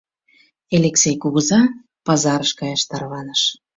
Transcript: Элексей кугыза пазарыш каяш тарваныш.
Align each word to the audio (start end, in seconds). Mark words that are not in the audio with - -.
Элексей 0.75 1.15
кугыза 1.21 1.61
пазарыш 2.05 2.51
каяш 2.59 2.81
тарваныш. 2.89 3.41